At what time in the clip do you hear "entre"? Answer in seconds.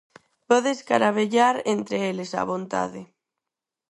1.75-1.97